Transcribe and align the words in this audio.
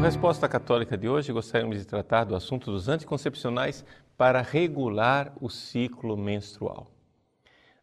Resposta 0.00 0.48
Católica 0.48 0.96
de 0.96 1.06
hoje, 1.06 1.30
gostaríamos 1.30 1.76
de 1.76 1.84
tratar 1.84 2.24
do 2.24 2.34
assunto 2.34 2.72
dos 2.72 2.88
anticoncepcionais 2.88 3.84
para 4.16 4.40
regular 4.40 5.34
o 5.38 5.50
ciclo 5.50 6.16
menstrual. 6.16 6.90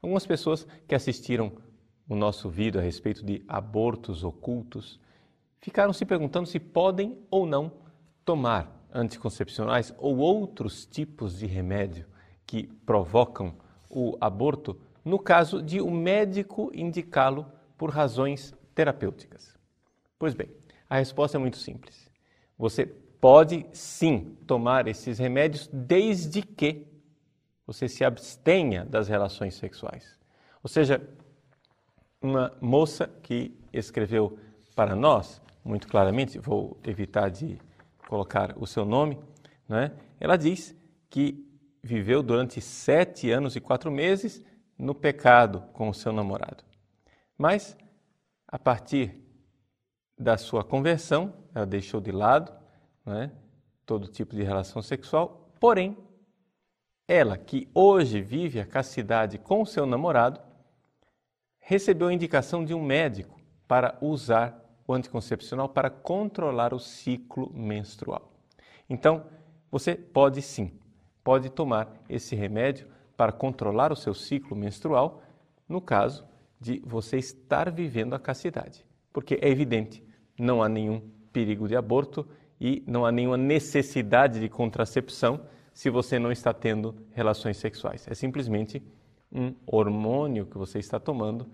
Algumas 0.01 0.25
pessoas 0.25 0.65
que 0.87 0.95
assistiram 0.95 1.51
o 2.07 2.15
nosso 2.15 2.49
vídeo 2.49 2.81
a 2.81 2.83
respeito 2.83 3.23
de 3.23 3.45
abortos 3.47 4.23
ocultos 4.23 4.99
ficaram 5.61 5.93
se 5.93 6.05
perguntando 6.05 6.47
se 6.47 6.59
podem 6.59 7.17
ou 7.29 7.45
não 7.45 7.71
tomar 8.23 8.87
anticoncepcionais 8.93 9.93
ou 9.97 10.17
outros 10.17 10.85
tipos 10.85 11.37
de 11.37 11.45
remédio 11.45 12.05
que 12.45 12.67
provocam 12.85 13.55
o 13.89 14.17
aborto 14.19 14.79
no 15.03 15.19
caso 15.19 15.61
de 15.61 15.81
o 15.81 15.89
médico 15.89 16.71
indicá-lo 16.73 17.45
por 17.77 17.89
razões 17.89 18.53
terapêuticas. 18.75 19.57
Pois 20.17 20.33
bem, 20.33 20.49
a 20.89 20.97
resposta 20.97 21.37
é 21.37 21.39
muito 21.39 21.57
simples. 21.57 22.09
Você 22.57 22.85
pode 22.85 23.65
sim 23.71 24.37
tomar 24.45 24.87
esses 24.87 25.19
remédios 25.19 25.69
desde 25.71 26.41
que 26.41 26.87
você 27.65 27.87
se 27.87 28.03
abstenha 28.03 28.83
das 28.85 29.07
relações 29.07 29.55
sexuais. 29.55 30.17
Ou 30.63 30.69
seja, 30.69 31.01
uma 32.21 32.51
moça 32.59 33.07
que 33.21 33.55
escreveu 33.71 34.37
para 34.75 34.95
nós, 34.95 35.41
muito 35.63 35.87
claramente, 35.87 36.39
vou 36.39 36.79
evitar 36.83 37.29
de 37.29 37.59
colocar 38.07 38.55
o 38.57 38.65
seu 38.65 38.85
nome, 38.85 39.19
né? 39.67 39.91
ela 40.19 40.37
diz 40.37 40.75
que 41.09 41.47
viveu 41.83 42.21
durante 42.21 42.59
sete 42.61 43.29
anos 43.29 43.55
e 43.55 43.61
quatro 43.61 43.91
meses 43.91 44.43
no 44.77 44.95
pecado 44.95 45.61
com 45.73 45.89
o 45.89 45.93
seu 45.93 46.11
namorado. 46.11 46.63
Mas, 47.37 47.77
a 48.47 48.57
partir 48.57 49.23
da 50.17 50.37
sua 50.37 50.63
conversão, 50.63 51.33
ela 51.53 51.65
deixou 51.65 52.01
de 52.01 52.11
lado 52.11 52.51
né, 53.05 53.31
todo 53.85 54.07
tipo 54.07 54.35
de 54.35 54.43
relação 54.43 54.81
sexual, 54.81 55.51
porém, 55.59 55.97
ela 57.07 57.37
que 57.37 57.67
hoje 57.73 58.21
vive 58.21 58.59
a 58.59 58.65
castidade 58.65 59.37
com 59.37 59.65
seu 59.65 59.85
namorado, 59.85 60.39
recebeu 61.59 62.07
a 62.07 62.13
indicação 62.13 62.63
de 62.63 62.73
um 62.73 62.83
médico 62.83 63.39
para 63.67 63.97
usar 64.01 64.59
o 64.89 64.93
anticoncepcional 64.95 65.69
para 65.69 65.87
controlar 65.87 66.73
o 66.73 66.79
ciclo 66.79 67.51
menstrual. 67.53 68.31
Então, 68.89 69.23
você 69.69 69.93
pode 69.93 70.41
sim, 70.41 70.71
pode 71.23 71.51
tomar 71.51 71.93
esse 72.09 72.35
remédio 72.35 72.87
para 73.15 73.31
controlar 73.31 73.91
o 73.91 73.95
seu 73.95 74.15
ciclo 74.15 74.57
menstrual, 74.57 75.21
no 75.67 75.79
caso 75.79 76.25
de 76.59 76.81
você 76.83 77.17
estar 77.17 77.69
vivendo 77.69 78.15
a 78.15 78.19
castidade. 78.19 78.83
Porque 79.13 79.37
é 79.39 79.47
evidente, 79.47 80.03
não 80.39 80.63
há 80.63 80.67
nenhum 80.67 81.07
perigo 81.31 81.67
de 81.67 81.75
aborto 81.75 82.27
e 82.59 82.83
não 82.87 83.05
há 83.05 83.11
nenhuma 83.11 83.37
necessidade 83.37 84.39
de 84.39 84.49
contracepção 84.49 85.41
se 85.71 85.91
você 85.91 86.17
não 86.17 86.31
está 86.31 86.51
tendo 86.51 86.95
relações 87.11 87.57
sexuais. 87.57 88.07
É 88.07 88.15
simplesmente 88.15 88.81
um 89.31 89.53
hormônio 89.67 90.47
que 90.47 90.57
você 90.57 90.79
está 90.79 90.99
tomando 90.99 91.47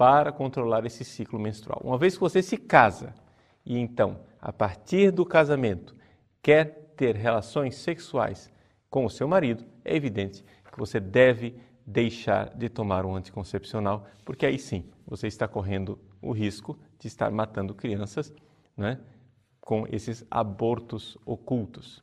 para 0.00 0.32
controlar 0.32 0.86
esse 0.86 1.04
ciclo 1.04 1.38
menstrual. 1.38 1.82
Uma 1.84 1.98
vez 1.98 2.14
que 2.14 2.20
você 2.20 2.40
se 2.40 2.56
casa 2.56 3.14
e 3.66 3.76
então, 3.76 4.20
a 4.40 4.50
partir 4.50 5.10
do 5.10 5.26
casamento, 5.26 5.94
quer 6.40 6.94
ter 6.96 7.14
relações 7.16 7.76
sexuais 7.76 8.50
com 8.88 9.04
o 9.04 9.10
seu 9.10 9.28
marido, 9.28 9.62
é 9.84 9.94
evidente 9.94 10.42
que 10.72 10.78
você 10.78 10.98
deve 10.98 11.54
deixar 11.86 12.48
de 12.56 12.70
tomar 12.70 13.04
um 13.04 13.14
anticoncepcional, 13.14 14.06
porque 14.24 14.46
aí 14.46 14.58
sim 14.58 14.90
você 15.06 15.26
está 15.26 15.46
correndo 15.46 15.98
o 16.22 16.32
risco 16.32 16.78
de 16.98 17.06
estar 17.06 17.30
matando 17.30 17.74
crianças, 17.74 18.32
né? 18.74 18.98
com 19.60 19.86
esses 19.86 20.26
abortos 20.30 21.18
ocultos. 21.26 22.02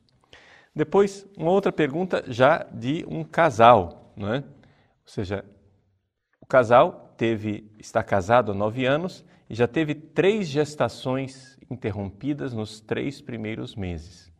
Depois, 0.72 1.26
uma 1.36 1.50
outra 1.50 1.72
pergunta 1.72 2.22
já 2.28 2.62
de 2.62 3.04
um 3.08 3.24
casal, 3.24 4.12
não 4.16 4.34
é? 4.34 4.36
Ou 4.36 4.44
seja, 5.04 5.44
o 6.40 6.46
casal 6.46 7.07
teve, 7.18 7.68
está 7.78 8.02
casado 8.02 8.52
há 8.52 8.54
nove 8.54 8.86
anos 8.86 9.24
e 9.50 9.54
já 9.54 9.66
teve 9.66 9.92
três 9.94 10.46
gestações 10.46 11.58
interrompidas 11.68 12.54
nos 12.54 12.80
três 12.80 13.20
primeiros 13.20 13.74
meses. 13.74 14.32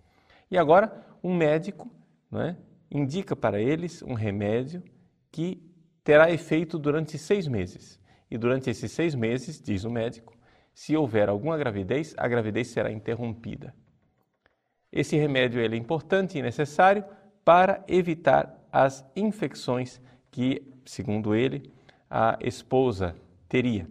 E 0.48 0.56
agora, 0.56 1.04
um 1.22 1.34
médico 1.34 1.90
não 2.30 2.40
é, 2.40 2.56
indica 2.90 3.34
para 3.34 3.60
eles 3.60 4.00
um 4.02 4.14
remédio 4.14 4.82
que 5.30 5.60
terá 6.04 6.30
efeito 6.30 6.78
durante 6.78 7.18
seis 7.18 7.48
meses. 7.48 8.00
E 8.30 8.38
durante 8.38 8.70
esses 8.70 8.92
seis 8.92 9.14
meses, 9.14 9.60
diz 9.60 9.84
o 9.84 9.90
médico, 9.90 10.34
se 10.72 10.96
houver 10.96 11.28
alguma 11.28 11.58
gravidez, 11.58 12.14
a 12.16 12.28
gravidez 12.28 12.68
será 12.68 12.92
interrompida. 12.92 13.74
Esse 14.92 15.16
remédio 15.16 15.60
é 15.60 15.76
importante 15.76 16.38
e 16.38 16.42
necessário 16.42 17.04
para 17.44 17.84
evitar 17.88 18.56
as 18.70 19.04
infecções 19.16 20.00
que, 20.30 20.62
segundo 20.84 21.34
ele, 21.34 21.72
a 22.10 22.38
esposa 22.40 23.16
teria. 23.48 23.88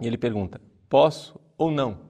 E 0.00 0.06
ele 0.06 0.18
pergunta: 0.18 0.60
posso 0.88 1.40
ou 1.56 1.70
não 1.70 2.08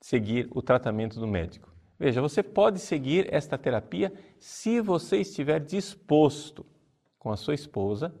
seguir 0.00 0.48
o 0.52 0.62
tratamento 0.62 1.18
do 1.18 1.26
médico? 1.26 1.70
Veja, 1.98 2.22
você 2.22 2.42
pode 2.42 2.78
seguir 2.78 3.32
esta 3.32 3.58
terapia 3.58 4.12
se 4.38 4.80
você 4.80 5.18
estiver 5.18 5.60
disposto 5.60 6.64
com 7.18 7.30
a 7.30 7.36
sua 7.36 7.54
esposa 7.54 8.14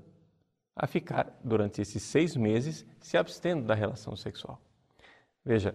a 0.76 0.86
ficar 0.86 1.38
durante 1.42 1.80
esses 1.80 2.02
seis 2.02 2.36
meses 2.36 2.86
se 3.00 3.16
abstendo 3.16 3.66
da 3.66 3.74
relação 3.74 4.14
sexual. 4.14 4.60
Veja, 5.44 5.74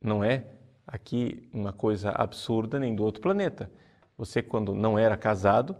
não 0.00 0.22
é 0.22 0.44
aqui 0.86 1.48
uma 1.52 1.72
coisa 1.72 2.10
absurda 2.10 2.78
nem 2.78 2.94
do 2.94 3.02
outro 3.02 3.22
planeta. 3.22 3.70
Você, 4.16 4.42
quando 4.42 4.74
não 4.74 4.98
era 4.98 5.16
casado, 5.16 5.74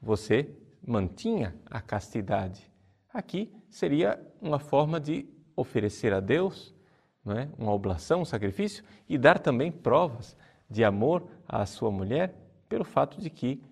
você 0.00 0.54
mantinha 0.86 1.56
a 1.70 1.80
castidade. 1.80 2.67
Aqui 3.12 3.52
seria 3.70 4.20
uma 4.40 4.58
forma 4.58 5.00
de 5.00 5.28
oferecer 5.56 6.12
a 6.12 6.20
Deus 6.20 6.74
é? 7.26 7.48
uma 7.58 7.72
oblação, 7.72 8.22
um 8.22 8.24
sacrifício 8.24 8.84
e 9.08 9.18
dar 9.18 9.38
também 9.38 9.70
provas 9.70 10.36
de 10.70 10.84
amor 10.84 11.28
à 11.46 11.66
sua 11.66 11.90
mulher 11.90 12.34
pelo 12.68 12.84
fato 12.84 13.20
de 13.20 13.28
que 13.28 13.62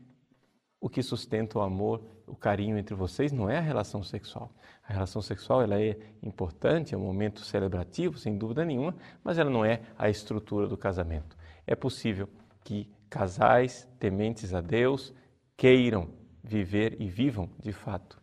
o 0.80 0.88
que 0.88 1.02
sustenta 1.02 1.58
o 1.58 1.62
amor 1.62 2.02
o 2.26 2.34
carinho 2.34 2.76
entre 2.76 2.94
vocês 2.94 3.30
não 3.30 3.48
é 3.48 3.56
a 3.56 3.60
relação 3.60 4.02
sexual. 4.02 4.52
A 4.82 4.92
relação 4.92 5.22
sexual 5.22 5.62
ela 5.62 5.80
é 5.80 5.96
importante, 6.22 6.94
é 6.94 6.98
um 6.98 7.02
momento 7.02 7.40
celebrativo, 7.40 8.18
sem 8.18 8.36
dúvida 8.36 8.64
nenhuma, 8.64 8.96
mas 9.22 9.38
ela 9.38 9.48
não 9.48 9.64
é 9.64 9.82
a 9.96 10.10
estrutura 10.10 10.66
do 10.66 10.76
casamento. 10.76 11.36
É 11.66 11.76
possível 11.76 12.28
que 12.64 12.90
casais 13.08 13.88
tementes 14.00 14.52
a 14.52 14.60
Deus 14.60 15.14
queiram 15.56 16.08
viver 16.42 17.00
e 17.00 17.08
vivam 17.08 17.48
de 17.60 17.72
fato 17.72 18.20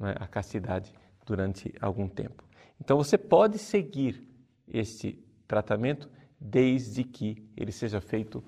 é, 0.00 0.14
a 0.18 0.26
castidade 0.26 0.92
durante 1.24 1.72
algum 1.80 2.08
tempo. 2.08 2.44
Então 2.80 2.96
você 2.96 3.16
pode 3.16 3.58
seguir 3.58 4.28
este 4.68 5.22
tratamento 5.46 6.10
desde 6.40 7.04
que 7.04 7.48
ele 7.56 7.72
seja 7.72 8.00
feito 8.00 8.44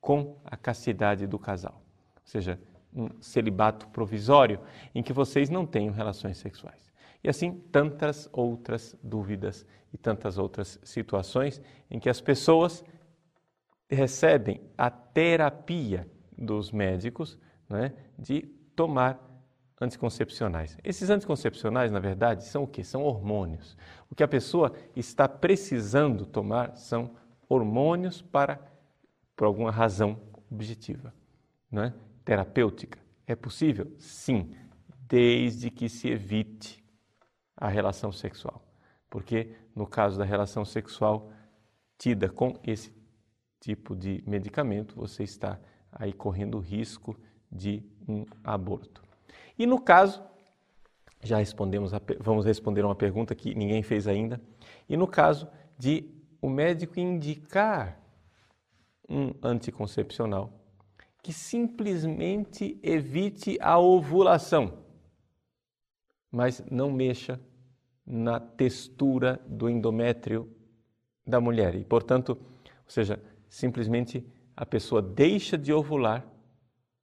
com 0.00 0.38
a 0.44 0.56
castidade 0.56 1.26
do 1.26 1.38
casal. 1.38 1.82
Ou 2.16 2.22
seja, 2.24 2.60
um 2.92 3.08
celibato 3.20 3.86
provisório 3.88 4.60
em 4.94 5.02
que 5.02 5.12
vocês 5.12 5.48
não 5.50 5.66
tenham 5.66 5.92
relações 5.92 6.38
sexuais. 6.38 6.92
E 7.22 7.28
assim, 7.28 7.52
tantas 7.72 8.28
outras 8.32 8.96
dúvidas 9.02 9.66
e 9.92 9.98
tantas 9.98 10.38
outras 10.38 10.78
situações 10.82 11.60
em 11.90 11.98
que 11.98 12.08
as 12.08 12.20
pessoas 12.20 12.84
recebem 13.90 14.60
a 14.76 14.90
terapia 14.90 16.08
dos 16.36 16.70
médicos 16.70 17.38
né, 17.68 17.92
de 18.18 18.42
tomar 18.76 19.18
anticoncepcionais. 19.80 20.76
Esses 20.82 21.10
anticoncepcionais, 21.10 21.90
na 21.90 22.00
verdade, 22.00 22.44
são 22.44 22.64
o 22.64 22.66
que? 22.66 22.82
São 22.82 23.02
hormônios. 23.02 23.76
O 24.10 24.14
que 24.14 24.22
a 24.22 24.28
pessoa 24.28 24.72
está 24.96 25.28
precisando 25.28 26.26
tomar 26.26 26.76
são 26.76 27.14
hormônios 27.48 28.20
para, 28.20 28.60
por 29.36 29.46
alguma 29.46 29.70
razão 29.70 30.20
objetiva. 30.50 31.14
Né? 31.70 31.92
terapêutica? 32.28 32.98
É 33.26 33.34
possível? 33.34 33.90
Sim, 33.98 34.54
desde 35.08 35.70
que 35.70 35.88
se 35.88 36.08
evite 36.08 36.84
a 37.56 37.68
relação 37.68 38.12
sexual. 38.12 38.62
Porque 39.08 39.54
no 39.74 39.86
caso 39.86 40.18
da 40.18 40.26
relação 40.26 40.62
sexual 40.62 41.32
tida 41.96 42.28
com 42.28 42.60
esse 42.62 42.94
tipo 43.60 43.96
de 43.96 44.22
medicamento, 44.26 44.94
você 44.94 45.22
está 45.22 45.58
aí 45.90 46.12
correndo 46.12 46.58
o 46.58 46.60
risco 46.60 47.18
de 47.50 47.82
um 48.06 48.26
aborto. 48.44 49.02
E 49.58 49.66
no 49.66 49.80
caso, 49.80 50.22
já 51.22 51.38
respondemos, 51.38 51.92
a, 51.92 52.00
vamos 52.20 52.44
responder 52.44 52.84
uma 52.84 52.94
pergunta 52.94 53.34
que 53.34 53.54
ninguém 53.54 53.82
fez 53.82 54.06
ainda, 54.06 54.40
e 54.88 54.96
no 54.96 55.06
caso 55.06 55.48
de 55.78 56.04
o 56.40 56.48
médico 56.48 56.98
indicar 57.00 58.00
um 59.08 59.32
anticoncepcional 59.42 60.52
que 61.22 61.32
simplesmente 61.32 62.78
evite 62.82 63.58
a 63.60 63.78
ovulação, 63.78 64.78
mas 66.30 66.62
não 66.70 66.90
mexa 66.90 67.40
na 68.06 68.38
textura 68.38 69.40
do 69.46 69.68
endométrio 69.68 70.48
da 71.26 71.40
mulher. 71.40 71.74
E, 71.74 71.84
portanto, 71.84 72.30
ou 72.30 72.90
seja, 72.90 73.22
simplesmente 73.48 74.24
a 74.56 74.64
pessoa 74.64 75.02
deixa 75.02 75.58
de 75.58 75.72
ovular, 75.72 76.26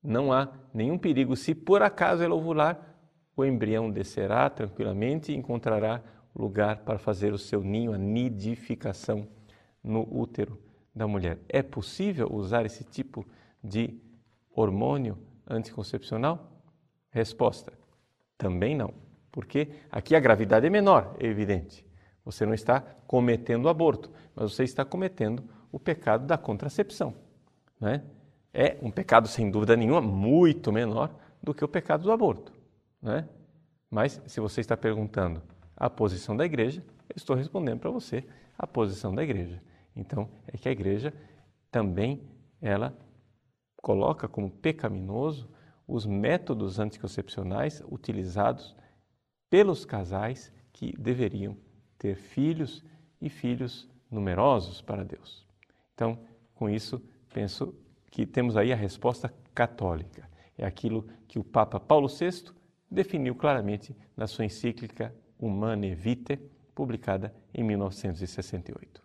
não 0.05 0.31
há 0.31 0.49
nenhum 0.73 0.97
perigo. 0.97 1.35
Se 1.35 1.55
por 1.55 1.81
acaso 1.81 2.23
ela 2.23 2.35
ovular, 2.35 2.95
o 3.35 3.43
embrião 3.43 3.91
descerá 3.91 4.49
tranquilamente 4.49 5.31
e 5.31 5.35
encontrará 5.35 6.01
lugar 6.35 6.79
para 6.79 6.97
fazer 6.97 7.33
o 7.33 7.37
seu 7.37 7.63
ninho, 7.63 7.93
a 7.93 7.97
nidificação 7.97 9.27
no 9.83 10.01
útero 10.01 10.59
da 10.93 11.07
mulher. 11.07 11.39
É 11.49 11.61
possível 11.61 12.29
usar 12.31 12.65
esse 12.65 12.83
tipo 12.83 13.25
de 13.63 13.99
hormônio 14.53 15.17
anticoncepcional? 15.47 16.51
Resposta: 17.09 17.73
também 18.37 18.75
não. 18.75 18.93
Porque 19.31 19.69
aqui 19.91 20.15
a 20.15 20.19
gravidade 20.19 20.65
é 20.65 20.69
menor, 20.69 21.15
é 21.19 21.25
evidente. 21.25 21.85
Você 22.23 22.45
não 22.45 22.53
está 22.53 22.81
cometendo 23.05 23.69
aborto, 23.69 24.09
mas 24.33 24.53
você 24.53 24.63
está 24.63 24.83
cometendo 24.85 25.43
o 25.71 25.79
pecado 25.79 26.25
da 26.25 26.37
contracepção. 26.37 27.13
Né? 27.79 28.01
É 28.57 28.77
um 28.81 28.89
pecado, 28.89 29.27
sem 29.27 29.51
dúvida 29.51 29.75
nenhuma, 29.75 29.99
muito 29.99 30.71
menor 30.71 31.13
do 31.43 31.53
que 31.53 31.65
o 31.65 31.67
pecado 31.67 32.03
do 32.03 32.11
aborto. 32.13 32.53
Né? 33.01 33.27
Mas 33.91 34.21
se 34.25 34.39
você 34.39 34.61
está 34.61 34.77
perguntando 34.77 35.43
a 35.75 35.89
posição 35.89 36.37
da 36.37 36.45
igreja, 36.45 36.81
eu 37.09 37.17
estou 37.17 37.35
respondendo 37.35 37.81
para 37.81 37.89
você 37.91 38.23
a 38.57 38.65
posição 38.65 39.13
da 39.13 39.21
igreja. 39.21 39.61
Então, 39.93 40.29
é 40.47 40.57
que 40.57 40.69
a 40.69 40.71
igreja 40.71 41.13
também 41.69 42.21
ela 42.61 42.97
coloca 43.81 44.25
como 44.25 44.49
pecaminoso 44.49 45.49
os 45.85 46.05
métodos 46.05 46.79
anticoncepcionais 46.79 47.83
utilizados 47.91 48.73
pelos 49.49 49.83
casais 49.83 50.49
que 50.71 50.95
deveriam 50.97 51.57
ter 51.97 52.15
filhos 52.15 52.85
e 53.19 53.29
filhos 53.29 53.89
numerosos 54.09 54.81
para 54.81 55.03
Deus. 55.03 55.45
Então, 55.93 56.17
com 56.53 56.69
isso, 56.69 57.03
penso 57.33 57.75
que 58.15 58.25
temos 58.25 58.55
aí 58.55 58.71
a 58.71 58.77
resposta 58.77 59.33
católica. 59.53 60.29
É 60.57 60.65
aquilo 60.65 61.05
que 61.27 61.37
o 61.37 61.43
Papa 61.43 61.81
Paulo 61.81 62.07
VI 62.07 62.49
definiu 62.89 63.35
claramente 63.35 63.93
na 64.15 64.25
sua 64.25 64.45
encíclica 64.45 65.13
Humane 65.37 65.93
Vitae, 65.93 66.39
publicada 66.73 67.35
em 67.53 67.61
1968. 67.61 69.04